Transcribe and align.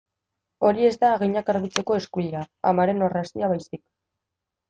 Hori 0.69 0.85
ez 0.91 0.93
da 1.03 1.09
haginak 1.17 1.45
garbitzeko 1.49 1.99
eskuila, 1.99 2.41
amaren 2.71 3.07
orrazia 3.09 3.53
baizik. 3.55 3.83